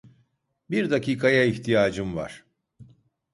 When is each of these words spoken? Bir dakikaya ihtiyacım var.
Bir 0.69 0.89
dakikaya 0.89 1.43
ihtiyacım 1.45 2.15
var. 2.15 2.45